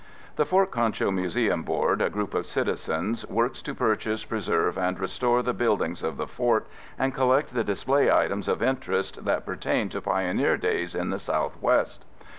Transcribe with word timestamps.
The 0.35 0.47
Fort 0.47 0.71
Concho 0.71 1.11
Museum 1.11 1.61
Board, 1.61 2.01
a 2.01 2.09
group 2.09 2.33
of 2.33 2.47
citizens, 2.47 3.23
works 3.29 3.61
to 3.61 3.75
purchase, 3.75 4.25
preserve 4.25 4.75
and 4.75 4.99
restore 4.99 5.43
the 5.43 5.53
buildings 5.53 6.01
of 6.01 6.17
the 6.17 6.25
Fort, 6.25 6.65
and 6.97 7.13
collect 7.13 7.53
the 7.53 7.63
display 7.63 8.11
items 8.11 8.47
of 8.47 8.63
interest 8.63 9.25
that 9.25 9.45
pertain 9.45 9.89
to 9.89 10.01
pioneer 10.01 10.57
days 10.57 10.95
in 10.95 11.11
the 11.11 11.19
Southwest. 11.19 12.03